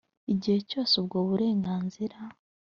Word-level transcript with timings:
igihe 0.33 0.59
cyose 0.69 0.93
ubwo 1.01 1.17
burenganzira 1.27 2.17